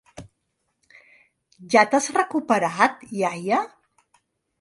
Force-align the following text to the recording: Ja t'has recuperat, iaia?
Ja 1.73 1.83
t'has 1.91 2.07
recuperat, 2.15 3.05
iaia? 3.19 3.61